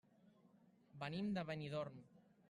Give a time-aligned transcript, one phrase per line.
[1.03, 2.01] Venim de Benidorm.